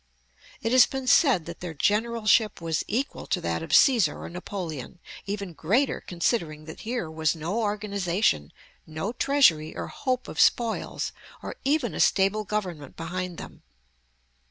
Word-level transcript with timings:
It 0.63 0.71
has 0.71 0.87
been 0.87 1.05
said 1.05 1.45
that 1.45 1.59
their 1.59 1.75
generalship 1.75 2.59
was 2.59 2.83
equal 2.87 3.27
to 3.27 3.39
that 3.41 3.61
of 3.61 3.69
Cæsar 3.69 4.15
or 4.15 4.29
Napoleon; 4.29 4.97
even 5.27 5.53
greater 5.53 6.01
considering 6.01 6.65
that 6.65 6.79
here 6.79 7.07
was 7.11 7.35
no 7.35 7.59
organization, 7.61 8.51
no 8.87 9.13
treasury, 9.13 9.75
or 9.77 9.85
hope 9.89 10.27
of 10.27 10.39
spoils, 10.39 11.11
or 11.43 11.55
even 11.63 11.93
a 11.93 11.99
stable 11.99 12.45
government 12.45 12.97
behind 12.97 13.37
them. 13.37 13.61